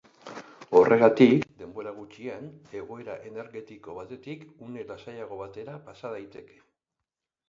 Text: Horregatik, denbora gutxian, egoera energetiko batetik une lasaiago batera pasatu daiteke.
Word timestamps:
Horregatik, 0.77 1.43
denbora 1.63 1.91
gutxian, 1.97 2.47
egoera 2.79 3.17
energetiko 3.31 3.95
batetik 3.97 4.47
une 4.69 4.87
lasaiago 4.93 5.37
batera 5.43 5.77
pasatu 5.91 6.15
daiteke. 6.17 6.59